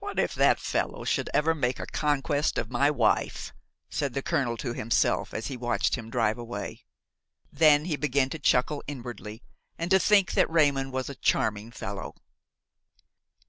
[0.00, 3.52] "What if that fellow should ever make a conquest of my wife!"
[3.88, 6.84] said the colonel to himself as he watched him drive away.
[7.52, 9.44] Then he began to chuckle inwardly
[9.78, 12.16] and to think that Raymon was a charming fellow.